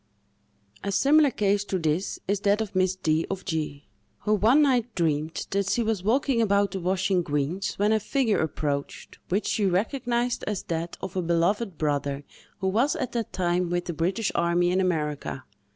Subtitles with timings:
[0.83, 3.87] A similar case to this is that of Miss D——, of G——,
[4.21, 8.39] who one night dreamed that she was walking about the washing greens, when a figure
[8.39, 12.23] approached, which she recognised as that of a beloved brother
[12.61, 15.43] who was at that time with the British army in America.